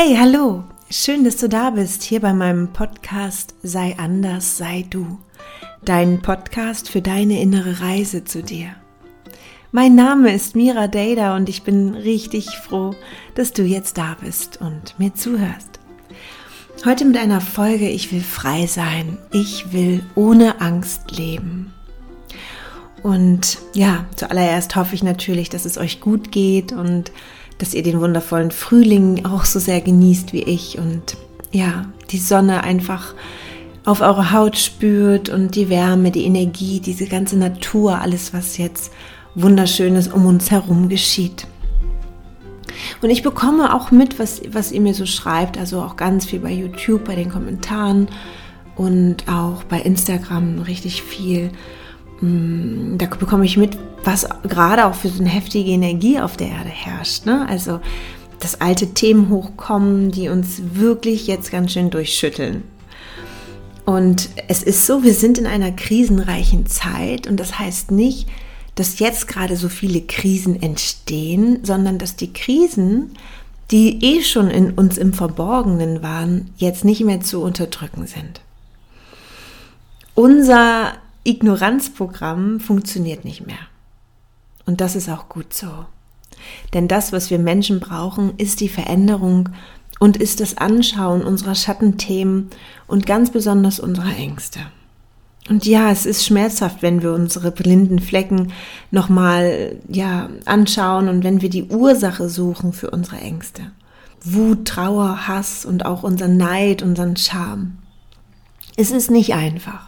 Hey, 0.00 0.14
hallo! 0.16 0.62
Schön, 0.88 1.24
dass 1.24 1.38
du 1.38 1.48
da 1.48 1.70
bist, 1.70 2.04
hier 2.04 2.20
bei 2.20 2.32
meinem 2.32 2.72
Podcast 2.72 3.56
Sei 3.64 3.96
anders, 3.98 4.56
sei 4.56 4.86
du. 4.88 5.18
Dein 5.84 6.22
Podcast 6.22 6.88
für 6.88 7.02
deine 7.02 7.40
innere 7.40 7.80
Reise 7.80 8.22
zu 8.22 8.44
dir. 8.44 8.76
Mein 9.72 9.96
Name 9.96 10.32
ist 10.32 10.54
Mira 10.54 10.86
Dada 10.86 11.34
und 11.34 11.48
ich 11.48 11.64
bin 11.64 11.96
richtig 11.96 12.46
froh, 12.58 12.94
dass 13.34 13.52
du 13.52 13.64
jetzt 13.64 13.98
da 13.98 14.16
bist 14.22 14.60
und 14.60 14.96
mir 15.00 15.16
zuhörst. 15.16 15.80
Heute 16.84 17.04
mit 17.04 17.16
einer 17.16 17.40
Folge 17.40 17.88
Ich 17.88 18.12
will 18.12 18.22
frei 18.22 18.68
sein. 18.68 19.18
Ich 19.32 19.72
will 19.72 20.04
ohne 20.14 20.60
Angst 20.60 21.10
leben. 21.10 21.74
Und 23.02 23.58
ja, 23.74 24.06
zuallererst 24.14 24.76
hoffe 24.76 24.94
ich 24.94 25.02
natürlich, 25.02 25.48
dass 25.48 25.64
es 25.64 25.76
euch 25.76 26.00
gut 26.00 26.30
geht 26.30 26.70
und 26.70 27.10
ihr 27.74 27.82
den 27.82 28.00
wundervollen 28.00 28.50
Frühling 28.50 29.24
auch 29.26 29.44
so 29.44 29.58
sehr 29.58 29.80
genießt 29.80 30.32
wie 30.32 30.42
ich 30.42 30.78
und 30.78 31.16
ja, 31.52 31.86
die 32.10 32.18
Sonne 32.18 32.62
einfach 32.62 33.14
auf 33.84 34.00
eure 34.00 34.32
Haut 34.32 34.56
spürt 34.56 35.28
und 35.28 35.54
die 35.54 35.70
Wärme, 35.70 36.10
die 36.10 36.24
Energie, 36.24 36.80
diese 36.80 37.06
ganze 37.06 37.36
Natur, 37.38 38.00
alles, 38.00 38.34
was 38.34 38.58
jetzt 38.58 38.92
wunderschönes 39.34 40.08
um 40.08 40.26
uns 40.26 40.50
herum 40.50 40.88
geschieht. 40.88 41.46
Und 43.00 43.10
ich 43.10 43.22
bekomme 43.22 43.74
auch 43.74 43.90
mit, 43.90 44.18
was, 44.18 44.42
was 44.50 44.72
ihr 44.72 44.80
mir 44.80 44.94
so 44.94 45.06
schreibt, 45.06 45.58
also 45.58 45.80
auch 45.80 45.96
ganz 45.96 46.26
viel 46.26 46.40
bei 46.40 46.52
YouTube, 46.52 47.04
bei 47.04 47.14
den 47.14 47.30
Kommentaren 47.30 48.08
und 48.76 49.28
auch 49.28 49.64
bei 49.64 49.80
Instagram 49.80 50.60
richtig 50.60 51.02
viel. 51.02 51.50
Mm, 52.20 52.98
da 52.98 53.06
bekomme 53.06 53.44
ich 53.44 53.56
mit, 53.56 53.78
was 54.04 54.26
gerade 54.44 54.86
auch 54.86 54.94
für 54.94 55.08
so 55.08 55.20
eine 55.20 55.28
heftige 55.28 55.70
Energie 55.70 56.20
auf 56.20 56.36
der 56.36 56.48
Erde 56.48 56.70
herrscht. 56.70 57.26
Ne? 57.26 57.46
Also, 57.48 57.80
dass 58.40 58.60
alte 58.60 58.94
Themen 58.94 59.30
hochkommen, 59.30 60.10
die 60.10 60.28
uns 60.28 60.60
wirklich 60.74 61.26
jetzt 61.26 61.50
ganz 61.50 61.72
schön 61.72 61.90
durchschütteln. 61.90 62.62
Und 63.84 64.28
es 64.48 64.62
ist 64.62 64.86
so, 64.86 65.02
wir 65.02 65.14
sind 65.14 65.38
in 65.38 65.46
einer 65.46 65.72
krisenreichen 65.72 66.66
Zeit 66.66 67.26
und 67.26 67.38
das 67.40 67.58
heißt 67.58 67.90
nicht, 67.90 68.28
dass 68.74 68.98
jetzt 68.98 69.26
gerade 69.26 69.56
so 69.56 69.68
viele 69.68 70.02
Krisen 70.02 70.62
entstehen, 70.62 71.60
sondern 71.64 71.98
dass 71.98 72.14
die 72.14 72.32
Krisen, 72.32 73.14
die 73.70 74.04
eh 74.04 74.22
schon 74.22 74.50
in 74.50 74.72
uns 74.72 74.98
im 74.98 75.14
Verborgenen 75.14 76.02
waren, 76.02 76.50
jetzt 76.58 76.84
nicht 76.84 77.02
mehr 77.02 77.22
zu 77.22 77.42
unterdrücken 77.42 78.06
sind. 78.06 78.40
Unser 80.14 80.92
Ignoranzprogramm 81.28 82.58
funktioniert 82.58 83.24
nicht 83.24 83.46
mehr. 83.46 83.58
Und 84.64 84.80
das 84.80 84.96
ist 84.96 85.08
auch 85.08 85.28
gut 85.28 85.52
so. 85.52 85.68
Denn 86.72 86.88
das, 86.88 87.12
was 87.12 87.30
wir 87.30 87.38
Menschen 87.38 87.80
brauchen, 87.80 88.32
ist 88.38 88.60
die 88.60 88.68
Veränderung 88.68 89.50
und 89.98 90.16
ist 90.16 90.40
das 90.40 90.56
Anschauen 90.56 91.22
unserer 91.22 91.54
Schattenthemen 91.54 92.48
und 92.86 93.04
ganz 93.04 93.30
besonders 93.30 93.78
unserer 93.78 94.16
Ängste. 94.16 94.60
Und 95.50 95.66
ja, 95.66 95.90
es 95.90 96.06
ist 96.06 96.24
schmerzhaft, 96.24 96.82
wenn 96.82 97.02
wir 97.02 97.12
unsere 97.12 97.50
blinden 97.50 97.98
Flecken 97.98 98.52
nochmal, 98.90 99.76
ja, 99.88 100.28
anschauen 100.44 101.08
und 101.08 101.24
wenn 101.24 101.42
wir 101.42 101.50
die 101.50 101.64
Ursache 101.64 102.28
suchen 102.28 102.72
für 102.72 102.90
unsere 102.90 103.18
Ängste. 103.18 103.62
Wut, 104.22 104.66
Trauer, 104.66 105.28
Hass 105.28 105.64
und 105.64 105.84
auch 105.84 106.02
unseren 106.02 106.36
Neid, 106.36 106.82
unseren 106.82 107.16
Scham. 107.16 107.78
Es 108.76 108.90
ist 108.90 109.10
nicht 109.10 109.34
einfach. 109.34 109.87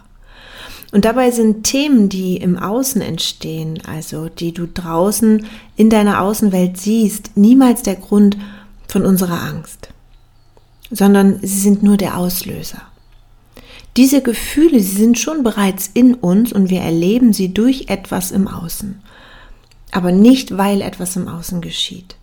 Und 0.91 1.05
dabei 1.05 1.31
sind 1.31 1.63
Themen, 1.63 2.09
die 2.09 2.37
im 2.37 2.57
Außen 2.57 3.01
entstehen, 3.01 3.81
also 3.85 4.27
die 4.27 4.53
du 4.53 4.67
draußen 4.67 5.45
in 5.77 5.89
deiner 5.89 6.21
Außenwelt 6.21 6.77
siehst, 6.77 7.31
niemals 7.35 7.81
der 7.81 7.95
Grund 7.95 8.37
von 8.87 9.05
unserer 9.05 9.41
Angst, 9.41 9.89
sondern 10.91 11.39
sie 11.41 11.59
sind 11.59 11.81
nur 11.81 11.95
der 11.95 12.17
Auslöser. 12.17 12.81
Diese 13.95 14.21
Gefühle, 14.21 14.79
sie 14.79 14.97
sind 14.97 15.17
schon 15.17 15.43
bereits 15.43 15.89
in 15.93 16.13
uns 16.13 16.51
und 16.51 16.69
wir 16.69 16.81
erleben 16.81 17.31
sie 17.31 17.53
durch 17.53 17.85
etwas 17.87 18.31
im 18.31 18.47
Außen, 18.49 19.01
aber 19.91 20.11
nicht 20.11 20.57
weil 20.57 20.81
etwas 20.81 21.15
im 21.15 21.29
Außen 21.29 21.61
geschieht. 21.61 22.15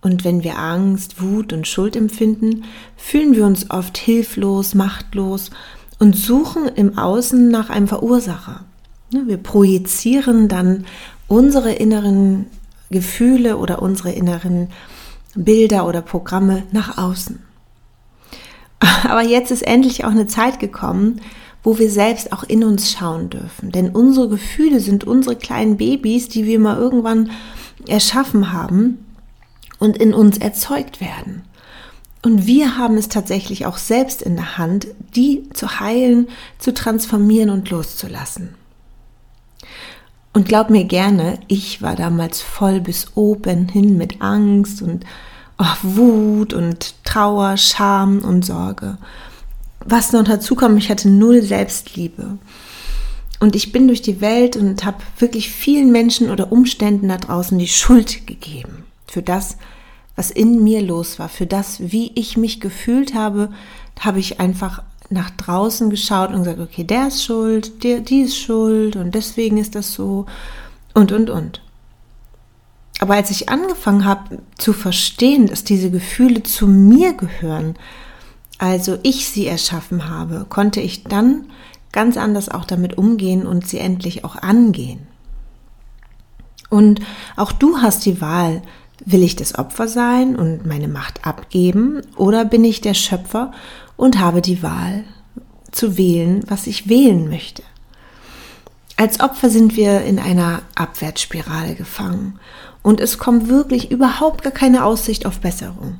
Und 0.00 0.22
wenn 0.22 0.44
wir 0.44 0.58
Angst, 0.58 1.22
Wut 1.22 1.54
und 1.54 1.66
Schuld 1.66 1.96
empfinden, 1.96 2.64
fühlen 2.94 3.34
wir 3.34 3.46
uns 3.46 3.70
oft 3.70 3.96
hilflos, 3.96 4.74
machtlos 4.74 5.50
und 5.98 6.16
suchen 6.16 6.68
im 6.68 6.98
Außen 6.98 7.48
nach 7.48 7.70
einem 7.70 7.88
Verursacher. 7.88 8.64
Ne, 9.12 9.24
wir 9.26 9.36
projizieren 9.36 10.48
dann 10.48 10.86
unsere 11.28 11.72
inneren 11.72 12.46
Gefühle 12.90 13.56
oder 13.56 13.82
unsere 13.82 14.12
inneren 14.12 14.68
Bilder 15.34 15.86
oder 15.86 16.02
Programme 16.02 16.64
nach 16.72 16.98
außen. 16.98 17.40
Aber 19.04 19.22
jetzt 19.22 19.50
ist 19.50 19.62
endlich 19.62 20.04
auch 20.04 20.10
eine 20.10 20.26
Zeit 20.26 20.60
gekommen, 20.60 21.20
wo 21.62 21.78
wir 21.78 21.90
selbst 21.90 22.32
auch 22.32 22.44
in 22.44 22.62
uns 22.62 22.92
schauen 22.92 23.30
dürfen. 23.30 23.72
Denn 23.72 23.90
unsere 23.90 24.28
Gefühle 24.28 24.80
sind 24.80 25.04
unsere 25.04 25.34
kleinen 25.34 25.78
Babys, 25.78 26.28
die 26.28 26.44
wir 26.44 26.58
mal 26.58 26.76
irgendwann 26.76 27.30
erschaffen 27.88 28.52
haben 28.52 29.04
und 29.78 29.96
in 29.96 30.12
uns 30.12 30.38
erzeugt 30.38 31.00
werden. 31.00 31.42
Und 32.24 32.46
wir 32.46 32.78
haben 32.78 32.96
es 32.96 33.10
tatsächlich 33.10 33.66
auch 33.66 33.76
selbst 33.76 34.22
in 34.22 34.36
der 34.36 34.56
Hand, 34.56 34.86
die 35.14 35.46
zu 35.52 35.78
heilen, 35.78 36.28
zu 36.58 36.72
transformieren 36.72 37.50
und 37.50 37.68
loszulassen. 37.68 38.54
Und 40.32 40.48
glaub 40.48 40.70
mir 40.70 40.84
gerne, 40.84 41.38
ich 41.48 41.82
war 41.82 41.96
damals 41.96 42.40
voll 42.40 42.80
bis 42.80 43.08
oben 43.14 43.68
hin 43.68 43.98
mit 43.98 44.22
Angst 44.22 44.80
und 44.80 45.04
oh, 45.58 45.76
Wut 45.82 46.54
und 46.54 46.94
Trauer, 47.04 47.58
Scham 47.58 48.20
und 48.20 48.42
Sorge. 48.42 48.96
Was 49.84 50.12
noch 50.12 50.24
dazu 50.24 50.54
kam, 50.54 50.78
ich 50.78 50.88
hatte 50.88 51.10
null 51.10 51.42
Selbstliebe. 51.42 52.38
Und 53.38 53.54
ich 53.54 53.70
bin 53.70 53.86
durch 53.86 54.00
die 54.00 54.22
Welt 54.22 54.56
und 54.56 54.86
habe 54.86 54.96
wirklich 55.18 55.50
vielen 55.50 55.92
Menschen 55.92 56.30
oder 56.30 56.50
Umständen 56.50 57.08
da 57.08 57.18
draußen 57.18 57.58
die 57.58 57.68
Schuld 57.68 58.26
gegeben 58.26 58.84
für 59.06 59.20
das, 59.20 59.58
was 59.58 59.73
in 60.30 60.62
mir 60.62 60.82
los 60.82 61.18
war, 61.18 61.28
für 61.28 61.46
das, 61.46 61.80
wie 61.80 62.12
ich 62.14 62.36
mich 62.36 62.60
gefühlt 62.60 63.14
habe, 63.14 63.50
habe 64.00 64.20
ich 64.20 64.40
einfach 64.40 64.82
nach 65.10 65.30
draußen 65.30 65.90
geschaut 65.90 66.30
und 66.30 66.44
gesagt, 66.44 66.60
okay, 66.60 66.84
der 66.84 67.08
ist 67.08 67.24
schuld, 67.24 67.82
der, 67.84 68.00
die 68.00 68.22
ist 68.22 68.38
schuld 68.38 68.96
und 68.96 69.14
deswegen 69.14 69.58
ist 69.58 69.74
das 69.74 69.92
so 69.92 70.26
und, 70.94 71.12
und, 71.12 71.30
und. 71.30 71.60
Aber 73.00 73.14
als 73.14 73.30
ich 73.30 73.48
angefangen 73.48 74.04
habe 74.04 74.38
zu 74.56 74.72
verstehen, 74.72 75.48
dass 75.48 75.64
diese 75.64 75.90
Gefühle 75.90 76.42
zu 76.42 76.66
mir 76.66 77.12
gehören, 77.12 77.74
also 78.58 78.98
ich 79.02 79.28
sie 79.28 79.46
erschaffen 79.46 80.08
habe, 80.08 80.46
konnte 80.48 80.80
ich 80.80 81.04
dann 81.04 81.46
ganz 81.92 82.16
anders 82.16 82.48
auch 82.48 82.64
damit 82.64 82.96
umgehen 82.96 83.46
und 83.46 83.66
sie 83.66 83.78
endlich 83.78 84.24
auch 84.24 84.36
angehen. 84.36 85.06
Und 86.70 87.00
auch 87.36 87.52
du 87.52 87.78
hast 87.78 88.06
die 88.06 88.20
Wahl, 88.20 88.62
Will 89.06 89.22
ich 89.22 89.36
das 89.36 89.58
Opfer 89.58 89.88
sein 89.88 90.36
und 90.36 90.64
meine 90.66 90.88
Macht 90.88 91.26
abgeben 91.26 92.00
oder 92.16 92.44
bin 92.44 92.64
ich 92.64 92.80
der 92.80 92.94
Schöpfer 92.94 93.52
und 93.96 94.18
habe 94.18 94.40
die 94.40 94.62
Wahl 94.62 95.04
zu 95.72 95.98
wählen, 95.98 96.42
was 96.48 96.66
ich 96.66 96.88
wählen 96.88 97.28
möchte? 97.28 97.62
Als 98.96 99.20
Opfer 99.20 99.50
sind 99.50 99.76
wir 99.76 100.02
in 100.02 100.18
einer 100.18 100.62
Abwärtsspirale 100.76 101.74
gefangen 101.74 102.38
und 102.82 103.00
es 103.00 103.18
kommt 103.18 103.48
wirklich 103.48 103.90
überhaupt 103.90 104.42
gar 104.42 104.52
keine 104.52 104.84
Aussicht 104.84 105.26
auf 105.26 105.40
Besserung. 105.40 105.98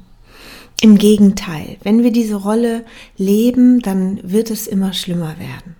Im 0.80 0.96
Gegenteil, 0.98 1.76
wenn 1.82 2.02
wir 2.02 2.12
diese 2.12 2.36
Rolle 2.36 2.84
leben, 3.16 3.80
dann 3.80 4.20
wird 4.22 4.50
es 4.50 4.66
immer 4.66 4.92
schlimmer 4.92 5.36
werden. 5.38 5.76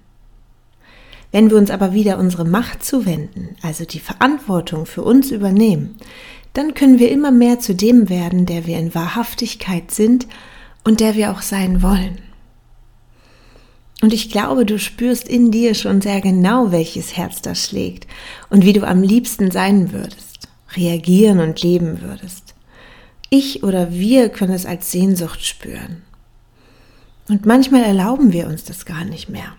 Wenn 1.31 1.51
wir 1.51 1.57
uns 1.57 1.71
aber 1.71 1.93
wieder 1.93 2.19
unsere 2.19 2.45
Macht 2.45 2.85
zuwenden, 2.85 3.57
also 3.61 3.85
die 3.85 3.99
Verantwortung 3.99 4.87
für 4.87 5.03
uns 5.03 5.31
übernehmen, 5.31 5.97
dann 6.55 6.75
können 6.75 6.99
wir 6.99 7.11
immer 7.11 7.31
mehr 7.31 7.59
zu 7.61 7.75
dem 7.75 8.09
werden, 8.09 8.47
der 8.47 8.67
wir 8.67 8.79
in 8.79 8.95
Wahrhaftigkeit 8.95 9.91
sind 9.91 10.27
und 10.85 11.01
der 11.01 11.15
wir 11.15 11.33
auch 11.33 11.43
sein 11.43 11.83
wollen. 11.83 12.19
Und 14.01 14.13
ich 14.13 14.31
glaube, 14.31 14.67
du 14.67 14.79
spürst 14.79 15.29
in 15.29 15.51
dir 15.51 15.75
schon 15.75 16.01
sehr 16.01 16.21
genau, 16.21 16.73
welches 16.73 17.17
Herz 17.17 17.43
da 17.43 17.55
schlägt 17.55 18.07
und 18.51 18.65
wie 18.65 18.73
du 18.73 18.87
am 18.87 19.03
liebsten 19.03 19.51
sein 19.51 19.93
würdest, 19.93 20.49
reagieren 20.77 21.41
und 21.41 21.63
leben 21.63 22.01
würdest. 22.03 22.55
Ich 23.31 23.63
oder 23.63 23.93
wir 23.93 24.29
können 24.29 24.53
es 24.53 24.67
als 24.67 24.93
Sehnsucht 24.93 25.45
spüren. 25.45 26.03
Und 27.29 27.47
manchmal 27.47 27.83
erlauben 27.83 28.33
wir 28.33 28.47
uns 28.47 28.65
das 28.65 28.85
gar 28.85 29.05
nicht 29.05 29.29
mehr. 29.29 29.57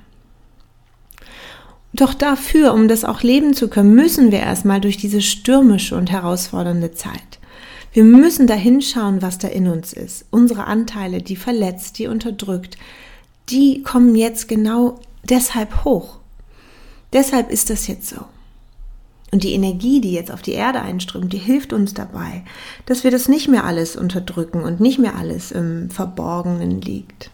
Doch 1.96 2.14
dafür, 2.14 2.74
um 2.74 2.90
das 2.90 3.06
auch 3.06 3.24
leben 3.24 3.54
zu 3.54 3.70
können, 3.70 3.96
müssen 3.96 4.30
wir 4.30 4.40
erstmal 4.40 4.82
durch 4.82 4.98
diese 4.98 5.22
stürmische 5.22 5.96
und 5.96 6.12
herausfordernde 6.12 6.92
Zeit. 6.92 7.40
Wir 7.94 8.04
müssen 8.04 8.48
da 8.48 8.54
hinschauen, 8.54 9.22
was 9.22 9.38
da 9.38 9.48
in 9.48 9.70
uns 9.70 9.94
ist. 9.94 10.26
Unsere 10.30 10.66
Anteile, 10.66 11.22
die 11.22 11.38
verletzt, 11.38 11.98
die 11.98 12.08
unterdrückt, 12.08 12.78
die 13.48 13.82
kommen 13.82 14.14
jetzt 14.16 14.50
genau 14.50 15.00
deshalb 15.24 15.86
hoch. 15.86 16.18
Deshalb 17.14 17.50
ist 17.50 17.70
das 17.70 17.88
jetzt 17.88 18.10
so. 18.10 18.26
Und 19.32 19.44
die 19.44 19.54
Energie, 19.54 20.02
die 20.02 20.12
jetzt 20.12 20.32
auf 20.32 20.42
die 20.42 20.52
Erde 20.52 20.82
einströmt, 20.82 21.32
die 21.32 21.38
hilft 21.38 21.72
uns 21.72 21.94
dabei, 21.94 22.44
dass 22.86 23.06
wir 23.06 23.12
das 23.12 23.30
nicht 23.30 23.48
mehr 23.48 23.64
alles 23.64 23.96
unterdrücken 23.96 24.64
und 24.64 24.82
nicht 24.82 25.00
mehr 25.00 25.16
alles 25.16 25.54
im 25.54 25.90
Verborgenen 25.90 26.82
liegt. 26.82 27.32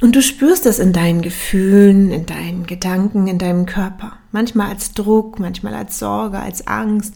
Und 0.00 0.16
du 0.16 0.22
spürst 0.22 0.64
das 0.64 0.78
in 0.78 0.92
deinen 0.92 1.20
Gefühlen, 1.20 2.10
in 2.10 2.24
deinen 2.24 2.66
Gedanken, 2.66 3.26
in 3.26 3.38
deinem 3.38 3.66
Körper. 3.66 4.14
Manchmal 4.32 4.70
als 4.70 4.92
Druck, 4.92 5.38
manchmal 5.38 5.74
als 5.74 5.98
Sorge, 5.98 6.38
als 6.38 6.66
Angst 6.66 7.14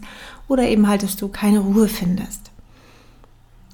oder 0.49 0.69
eben 0.69 0.87
halt, 0.87 1.03
dass 1.03 1.17
du 1.17 1.29
keine 1.29 1.61
Ruhe 1.61 1.89
findest. 1.89 2.51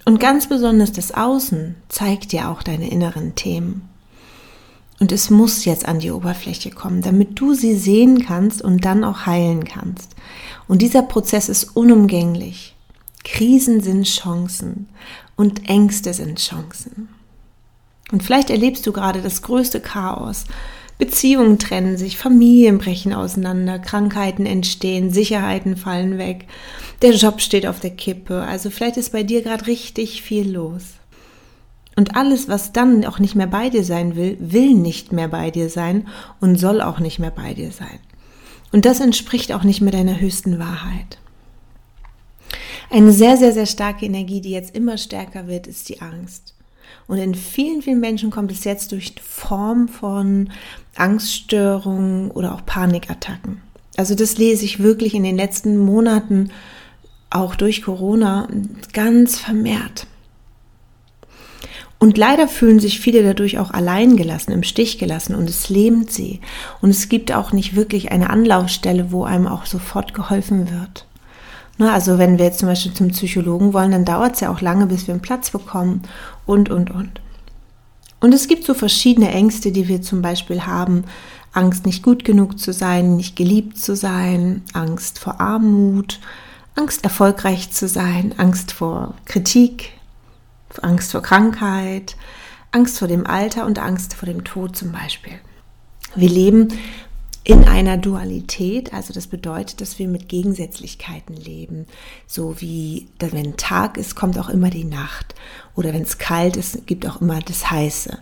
Und 0.04 0.20
ganz 0.20 0.48
besonders 0.48 0.92
das 0.92 1.12
Außen 1.12 1.74
zeigt 1.88 2.32
dir 2.32 2.48
auch 2.48 2.62
deine 2.62 2.90
inneren 2.90 3.34
Themen. 3.34 3.88
Und 5.00 5.12
es 5.12 5.30
muss 5.30 5.64
jetzt 5.64 5.86
an 5.86 5.98
die 5.98 6.10
Oberfläche 6.10 6.70
kommen, 6.70 7.00
damit 7.00 7.40
du 7.40 7.54
sie 7.54 7.74
sehen 7.74 8.24
kannst 8.24 8.62
und 8.62 8.84
dann 8.84 9.02
auch 9.02 9.26
heilen 9.26 9.64
kannst. 9.64 10.14
Und 10.68 10.82
dieser 10.82 11.02
Prozess 11.02 11.48
ist 11.48 11.76
unumgänglich. 11.76 12.76
Krisen 13.24 13.80
sind 13.80 14.04
Chancen 14.04 14.88
und 15.36 15.68
Ängste 15.68 16.12
sind 16.14 16.38
Chancen. 16.38 17.08
Und 18.12 18.22
vielleicht 18.22 18.50
erlebst 18.50 18.86
du 18.86 18.92
gerade 18.92 19.22
das 19.22 19.42
größte 19.42 19.80
Chaos. 19.80 20.44
Beziehungen 20.98 21.58
trennen 21.58 21.96
sich, 21.96 22.18
Familien 22.18 22.78
brechen 22.78 23.14
auseinander, 23.14 23.78
Krankheiten 23.78 24.44
entstehen, 24.44 25.10
Sicherheiten 25.10 25.76
fallen 25.76 26.18
weg, 26.18 26.46
der 27.02 27.14
Job 27.14 27.40
steht 27.40 27.66
auf 27.66 27.80
der 27.80 27.90
Kippe. 27.90 28.42
Also 28.42 28.68
vielleicht 28.70 28.98
ist 28.98 29.12
bei 29.12 29.22
dir 29.22 29.42
gerade 29.42 29.66
richtig 29.66 30.22
viel 30.22 30.50
los. 30.50 30.82
Und 31.96 32.16
alles, 32.16 32.48
was 32.48 32.72
dann 32.72 33.04
auch 33.04 33.18
nicht 33.18 33.34
mehr 33.34 33.46
bei 33.46 33.70
dir 33.70 33.84
sein 33.84 34.14
will, 34.14 34.36
will 34.40 34.74
nicht 34.74 35.12
mehr 35.12 35.28
bei 35.28 35.50
dir 35.50 35.70
sein 35.70 36.08
und 36.40 36.56
soll 36.56 36.80
auch 36.82 36.98
nicht 36.98 37.18
mehr 37.18 37.30
bei 37.30 37.54
dir 37.54 37.72
sein. 37.72 37.98
Und 38.72 38.84
das 38.84 39.00
entspricht 39.00 39.52
auch 39.52 39.64
nicht 39.64 39.80
mehr 39.80 39.92
deiner 39.92 40.20
höchsten 40.20 40.58
Wahrheit. 40.58 41.18
Eine 42.90 43.12
sehr, 43.12 43.36
sehr, 43.36 43.52
sehr 43.52 43.66
starke 43.66 44.04
Energie, 44.04 44.40
die 44.40 44.50
jetzt 44.50 44.74
immer 44.74 44.98
stärker 44.98 45.46
wird, 45.46 45.66
ist 45.66 45.88
die 45.88 46.00
Angst. 46.00 46.54
Und 47.10 47.18
in 47.18 47.34
vielen, 47.34 47.82
vielen 47.82 47.98
Menschen 47.98 48.30
kommt 48.30 48.52
es 48.52 48.62
jetzt 48.62 48.92
durch 48.92 49.16
Form 49.20 49.88
von 49.88 50.48
Angststörungen 50.94 52.30
oder 52.30 52.54
auch 52.54 52.64
Panikattacken. 52.64 53.60
Also 53.96 54.14
das 54.14 54.38
lese 54.38 54.64
ich 54.64 54.78
wirklich 54.78 55.14
in 55.14 55.24
den 55.24 55.34
letzten 55.34 55.76
Monaten, 55.76 56.52
auch 57.28 57.56
durch 57.56 57.82
Corona, 57.82 58.46
ganz 58.92 59.40
vermehrt. 59.40 60.06
Und 61.98 62.16
leider 62.16 62.46
fühlen 62.46 62.78
sich 62.78 63.00
viele 63.00 63.24
dadurch 63.24 63.58
auch 63.58 63.72
allein 63.72 64.16
gelassen, 64.16 64.52
im 64.52 64.62
Stich 64.62 64.98
gelassen 64.98 65.34
und 65.34 65.50
es 65.50 65.68
lähmt 65.68 66.12
sie. 66.12 66.38
Und 66.80 66.90
es 66.90 67.08
gibt 67.08 67.32
auch 67.32 67.50
nicht 67.50 67.74
wirklich 67.74 68.12
eine 68.12 68.30
Anlaufstelle, 68.30 69.10
wo 69.10 69.24
einem 69.24 69.48
auch 69.48 69.66
sofort 69.66 70.14
geholfen 70.14 70.70
wird. 70.70 71.06
Ne, 71.80 71.90
also 71.90 72.18
wenn 72.18 72.36
wir 72.36 72.44
jetzt 72.44 72.58
zum 72.58 72.68
Beispiel 72.68 72.92
zum 72.92 73.08
Psychologen 73.08 73.72
wollen, 73.72 73.92
dann 73.92 74.04
dauert 74.04 74.34
es 74.34 74.40
ja 74.40 74.52
auch 74.52 74.60
lange, 74.60 74.86
bis 74.86 75.06
wir 75.06 75.14
einen 75.14 75.22
Platz 75.22 75.48
bekommen 75.48 76.02
und, 76.44 76.68
und, 76.68 76.90
und. 76.90 77.22
Und 78.20 78.34
es 78.34 78.48
gibt 78.48 78.66
so 78.66 78.74
verschiedene 78.74 79.30
Ängste, 79.30 79.72
die 79.72 79.88
wir 79.88 80.02
zum 80.02 80.20
Beispiel 80.20 80.66
haben. 80.66 81.04
Angst, 81.54 81.86
nicht 81.86 82.02
gut 82.02 82.22
genug 82.22 82.58
zu 82.58 82.74
sein, 82.74 83.16
nicht 83.16 83.34
geliebt 83.34 83.78
zu 83.78 83.96
sein, 83.96 84.62
Angst 84.74 85.18
vor 85.18 85.40
Armut, 85.40 86.20
Angst, 86.74 87.02
erfolgreich 87.02 87.70
zu 87.70 87.88
sein, 87.88 88.34
Angst 88.36 88.72
vor 88.72 89.14
Kritik, 89.24 89.92
Angst 90.82 91.12
vor 91.12 91.22
Krankheit, 91.22 92.14
Angst 92.72 92.98
vor 92.98 93.08
dem 93.08 93.26
Alter 93.26 93.64
und 93.64 93.78
Angst 93.78 94.12
vor 94.12 94.26
dem 94.26 94.44
Tod 94.44 94.76
zum 94.76 94.92
Beispiel. 94.92 95.32
Wir 96.14 96.28
leben 96.28 96.68
in 97.42 97.64
einer 97.64 97.96
Dualität, 97.96 98.92
also 98.92 99.14
das 99.14 99.26
bedeutet, 99.26 99.80
dass 99.80 99.98
wir 99.98 100.08
mit 100.08 100.28
Gegensätzlichkeiten 100.28 101.34
leben. 101.34 101.86
So 102.26 102.60
wie, 102.60 103.08
wenn 103.18 103.56
Tag 103.56 103.96
ist, 103.96 104.14
kommt 104.14 104.38
auch 104.38 104.50
immer 104.50 104.68
die 104.68 104.84
Nacht. 104.84 105.34
Oder 105.74 105.94
wenn 105.94 106.02
es 106.02 106.18
kalt 106.18 106.56
ist, 106.56 106.86
gibt 106.86 107.06
auch 107.08 107.22
immer 107.22 107.40
das 107.40 107.70
Heiße. 107.70 108.18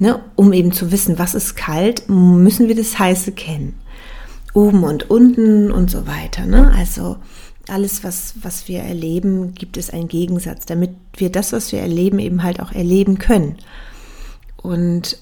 Ne? 0.00 0.20
Um 0.34 0.52
eben 0.52 0.72
zu 0.72 0.90
wissen, 0.90 1.18
was 1.18 1.34
ist 1.34 1.54
kalt, 1.54 2.08
müssen 2.08 2.66
wir 2.66 2.74
das 2.74 2.98
Heiße 2.98 3.32
kennen. 3.32 3.78
Oben 4.52 4.82
und 4.82 5.10
unten 5.10 5.70
und 5.70 5.90
so 5.90 6.08
weiter. 6.08 6.44
Ne? 6.44 6.72
Also 6.76 7.18
alles, 7.68 8.02
was, 8.02 8.34
was 8.42 8.66
wir 8.66 8.80
erleben, 8.80 9.54
gibt 9.54 9.76
es 9.76 9.90
einen 9.90 10.08
Gegensatz, 10.08 10.66
damit 10.66 10.90
wir 11.16 11.30
das, 11.30 11.52
was 11.52 11.70
wir 11.70 11.80
erleben, 11.80 12.18
eben 12.18 12.42
halt 12.42 12.60
auch 12.60 12.72
erleben 12.72 13.18
können. 13.18 13.56
Und 14.56 15.18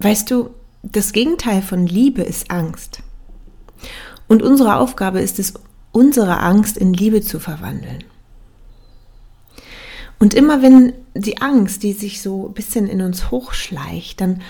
weißt 0.00 0.28
du, 0.30 0.50
das 0.82 1.12
Gegenteil 1.12 1.62
von 1.62 1.86
Liebe 1.86 2.22
ist 2.22 2.50
Angst. 2.50 2.98
Und 4.28 4.42
unsere 4.42 4.76
Aufgabe 4.76 5.20
ist 5.20 5.38
es, 5.38 5.54
unsere 5.92 6.40
Angst 6.40 6.76
in 6.76 6.92
Liebe 6.92 7.22
zu 7.22 7.38
verwandeln. 7.38 8.04
Und 10.18 10.34
immer 10.34 10.62
wenn 10.62 10.92
die 11.14 11.38
Angst, 11.38 11.82
die 11.82 11.92
sich 11.92 12.22
so 12.22 12.48
ein 12.48 12.54
bisschen 12.54 12.86
in 12.86 13.02
uns 13.02 13.30
hochschleicht, 13.30 14.20
dann 14.20 14.40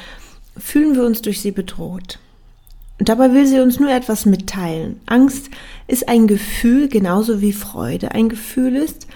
fühlen 0.57 0.95
wir 0.95 1.05
uns 1.05 1.23
durch 1.23 1.41
sie 1.41 1.51
bedroht. 1.51 2.19
Und 2.99 3.09
dabei 3.09 3.33
will 3.33 3.47
sie 3.47 3.61
uns 3.61 3.81
nur 3.81 3.91
etwas 3.91 4.27
mitteilen. 4.27 5.01
Angst 5.07 5.51
ist 5.87 6.09
ein 6.09 6.27
Gefühl, 6.27 6.89
genauso 6.89 7.41
wie 7.41 7.53
Freude 7.53 8.13
ein 8.13 8.29
Gefühl 8.29 8.77
ist. 8.77 9.07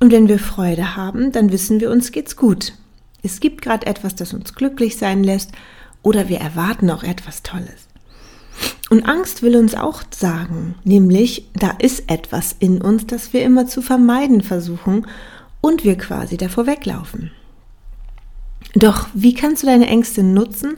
Und 0.00 0.12
wenn 0.12 0.28
wir 0.28 0.38
Freude 0.38 0.96
haben, 0.96 1.32
dann 1.32 1.52
wissen 1.52 1.80
wir, 1.80 1.90
uns 1.90 2.10
geht's 2.12 2.36
gut. 2.36 2.74
Es 3.22 3.38
gibt 3.38 3.62
gerade 3.62 3.86
etwas, 3.86 4.16
das 4.16 4.34
uns 4.34 4.54
glücklich 4.54 4.96
sein 4.96 5.22
lässt 5.22 5.52
oder 6.02 6.28
wir 6.28 6.38
erwarten 6.38 6.90
auch 6.90 7.02
etwas 7.02 7.42
Tolles. 7.42 7.88
Und 8.90 9.08
Angst 9.08 9.42
will 9.42 9.56
uns 9.56 9.74
auch 9.74 10.02
sagen, 10.14 10.74
nämlich 10.84 11.46
da 11.54 11.70
ist 11.70 12.10
etwas 12.10 12.54
in 12.58 12.82
uns, 12.82 13.06
das 13.06 13.32
wir 13.32 13.42
immer 13.42 13.66
zu 13.66 13.80
vermeiden 13.80 14.42
versuchen 14.42 15.06
und 15.60 15.84
wir 15.84 15.96
quasi 15.96 16.36
davor 16.36 16.66
weglaufen. 16.66 17.30
Doch 18.74 19.08
wie 19.14 19.34
kannst 19.34 19.62
du 19.62 19.66
deine 19.66 19.86
Ängste 19.86 20.22
nutzen, 20.22 20.76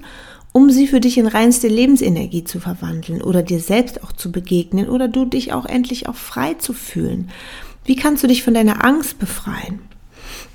um 0.53 0.71
sie 0.71 0.87
für 0.87 1.01
dich 1.01 1.19
in 1.19 1.27
reinste 1.27 1.67
Lebensenergie 1.67 2.45
zu 2.45 2.61
verwandeln 2.61 3.21
oder 3.21 3.43
dir 3.43 3.59
selbst 3.59 4.05
auch 4.05 4.13
zu 4.13 4.31
begegnen 4.31 4.89
oder 4.89 5.09
du 5.09 5.25
dich 5.25 5.53
auch 5.53 5.67
endlich 5.67 6.09
auch 6.09 6.15
frei 6.15 6.55
zu 6.55 6.73
fühlen? 6.73 7.31
Wie 7.85 7.97
kannst 7.97 8.23
du 8.23 8.29
dich 8.29 8.45
von 8.45 8.55
deiner 8.55 8.85
Angst 8.85 9.19
befreien? 9.19 9.81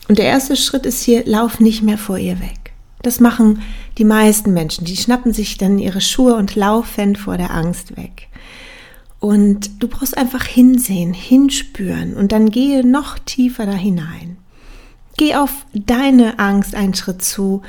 Und 0.07 0.17
der 0.17 0.25
erste 0.25 0.55
Schritt 0.55 0.85
ist 0.85 1.03
hier, 1.03 1.25
lauf 1.25 1.59
nicht 1.59 1.83
mehr 1.83 1.97
vor 1.97 2.17
ihr 2.17 2.39
weg. 2.39 2.68
Das 3.01 3.19
machen 3.19 3.61
die 3.97 4.05
meisten 4.05 4.53
Menschen. 4.53 4.85
Die 4.85 4.97
schnappen 4.97 5.33
sich 5.33 5.57
dann 5.57 5.79
ihre 5.79 6.01
Schuhe 6.01 6.35
und 6.35 6.55
laufen 6.55 7.15
vor 7.15 7.37
der 7.37 7.51
Angst 7.51 7.95
weg. 7.97 8.27
Und 9.19 9.81
du 9.81 9.87
brauchst 9.87 10.17
einfach 10.17 10.45
hinsehen, 10.45 11.13
hinspüren 11.13 12.15
und 12.15 12.31
dann 12.31 12.51
gehe 12.51 12.85
noch 12.85 13.19
tiefer 13.19 13.65
da 13.65 13.73
hinein. 13.73 14.37
Geh 15.17 15.35
auf 15.35 15.65
deine 15.73 16.39
Angst 16.39 16.75
einen 16.75 16.93
Schritt 16.93 17.21
zu, 17.21 17.61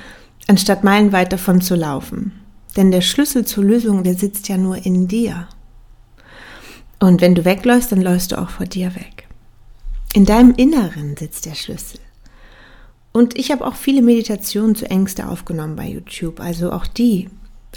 anstatt 0.47 0.85
meilenweit 0.85 1.33
davon 1.33 1.61
zu 1.61 1.75
laufen. 1.75 2.33
Denn 2.77 2.93
der 2.93 3.01
Schlüssel 3.01 3.45
zur 3.45 3.65
Lösung, 3.65 4.05
der 4.05 4.15
sitzt 4.15 4.49
ja 4.49 4.57
nur 4.57 4.85
in 4.87 5.09
dir. 5.09 5.49
Und 7.01 7.21
wenn 7.21 7.35
du 7.35 7.45
wegläufst, 7.45 7.91
dann 7.91 8.03
läufst 8.03 8.31
du 8.31 8.39
auch 8.39 8.51
vor 8.51 8.67
dir 8.67 8.95
weg. 8.95 9.27
In 10.13 10.27
deinem 10.27 10.55
Inneren 10.55 11.17
sitzt 11.17 11.47
der 11.47 11.55
Schlüssel. 11.55 11.99
Und 13.13 13.37
ich 13.39 13.51
habe 13.51 13.67
auch 13.67 13.75
viele 13.75 14.03
Meditationen 14.03 14.77
zu 14.77 14.89
Ängste 14.89 15.29
aufgenommen 15.29 15.77
bei 15.77 15.87
YouTube. 15.87 16.41
Also 16.41 16.73
auch 16.73 16.87
die 16.87 17.29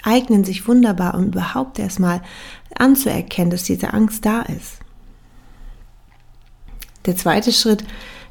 eignen 0.04 0.44
sich 0.44 0.68
wunderbar, 0.68 1.16
um 1.16 1.28
überhaupt 1.28 1.80
erstmal 1.80 2.22
anzuerkennen, 2.75 3.52
dass 3.52 3.63
diese 3.63 3.94
Angst 3.94 4.25
da 4.25 4.42
ist. 4.42 4.80
Der 7.06 7.16
zweite 7.16 7.52
Schritt 7.52 7.84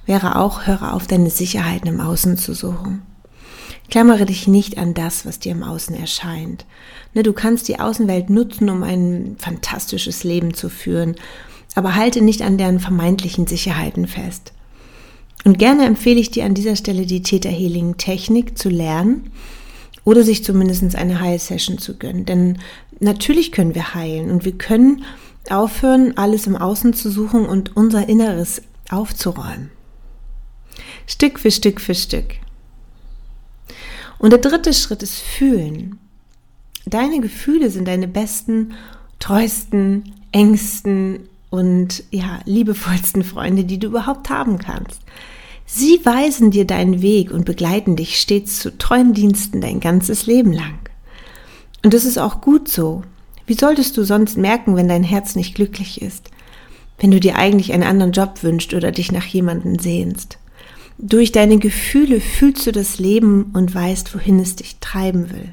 wäre 0.06 0.36
auch, 0.36 0.66
höre 0.66 0.94
auf, 0.94 1.06
deine 1.06 1.30
Sicherheiten 1.30 1.88
im 1.88 2.00
Außen 2.00 2.36
zu 2.36 2.54
suchen. 2.54 3.02
Klammere 3.90 4.24
dich 4.24 4.48
nicht 4.48 4.78
an 4.78 4.94
das, 4.94 5.26
was 5.26 5.38
dir 5.38 5.52
im 5.52 5.62
Außen 5.62 5.94
erscheint. 5.94 6.64
Ne, 7.12 7.22
du 7.22 7.32
kannst 7.32 7.68
die 7.68 7.78
Außenwelt 7.78 8.30
nutzen, 8.30 8.70
um 8.70 8.82
ein 8.82 9.36
fantastisches 9.38 10.24
Leben 10.24 10.54
zu 10.54 10.70
führen, 10.70 11.16
aber 11.74 11.94
halte 11.94 12.22
nicht 12.22 12.42
an 12.42 12.56
deren 12.56 12.80
vermeintlichen 12.80 13.46
Sicherheiten 13.46 14.06
fest. 14.06 14.52
Und 15.44 15.58
gerne 15.58 15.86
empfehle 15.86 16.20
ich 16.20 16.30
dir 16.30 16.44
an 16.44 16.54
dieser 16.54 16.76
Stelle 16.76 17.06
die 17.06 17.22
Theta 17.22 17.48
Healing 17.48 17.96
Technik 17.96 18.56
zu 18.56 18.68
lernen 18.68 19.32
oder 20.04 20.22
sich 20.22 20.44
zumindest 20.44 20.94
eine 20.94 21.20
Heil-Session 21.20 21.78
zu 21.78 21.96
gönnen. 21.96 22.24
Denn 22.24 22.58
natürlich 23.00 23.52
können 23.52 23.74
wir 23.74 23.94
heilen 23.94 24.30
und 24.30 24.44
wir 24.44 24.52
können 24.52 25.04
aufhören, 25.50 26.16
alles 26.16 26.46
im 26.46 26.56
Außen 26.56 26.94
zu 26.94 27.10
suchen 27.10 27.46
und 27.46 27.76
unser 27.76 28.08
Inneres 28.08 28.62
aufzuräumen. 28.88 29.70
Stück 31.06 31.40
für 31.40 31.50
Stück 31.50 31.80
für 31.80 31.94
Stück. 31.94 32.36
Und 34.18 34.30
der 34.30 34.38
dritte 34.38 34.72
Schritt 34.72 35.02
ist 35.02 35.18
fühlen. 35.18 35.98
Deine 36.86 37.20
Gefühle 37.20 37.70
sind 37.70 37.88
deine 37.88 38.06
besten, 38.08 38.74
treuesten, 39.18 40.12
engsten 40.30 41.28
und 41.52 42.02
ja, 42.10 42.40
liebevollsten 42.46 43.22
Freunde, 43.22 43.64
die 43.64 43.78
du 43.78 43.88
überhaupt 43.88 44.30
haben 44.30 44.56
kannst. 44.56 45.02
Sie 45.66 46.00
weisen 46.02 46.50
dir 46.50 46.66
deinen 46.66 47.02
Weg 47.02 47.30
und 47.30 47.44
begleiten 47.44 47.94
dich 47.94 48.18
stets 48.18 48.58
zu 48.58 48.78
treuen 48.78 49.12
Diensten 49.12 49.60
dein 49.60 49.78
ganzes 49.78 50.24
Leben 50.24 50.50
lang. 50.50 50.78
Und 51.84 51.92
das 51.92 52.06
ist 52.06 52.16
auch 52.16 52.40
gut 52.40 52.68
so. 52.68 53.02
Wie 53.46 53.52
solltest 53.52 53.98
du 53.98 54.02
sonst 54.02 54.38
merken, 54.38 54.76
wenn 54.76 54.88
dein 54.88 55.04
Herz 55.04 55.36
nicht 55.36 55.54
glücklich 55.54 56.00
ist? 56.00 56.30
Wenn 56.98 57.10
du 57.10 57.20
dir 57.20 57.36
eigentlich 57.36 57.74
einen 57.74 57.82
anderen 57.82 58.12
Job 58.12 58.42
wünschst 58.42 58.72
oder 58.72 58.90
dich 58.90 59.12
nach 59.12 59.26
jemandem 59.26 59.78
sehnst? 59.78 60.38
Durch 60.96 61.32
deine 61.32 61.58
Gefühle 61.58 62.22
fühlst 62.22 62.66
du 62.66 62.72
das 62.72 62.98
Leben 62.98 63.50
und 63.52 63.74
weißt, 63.74 64.14
wohin 64.14 64.38
es 64.38 64.56
dich 64.56 64.76
treiben 64.80 65.30
will. 65.30 65.52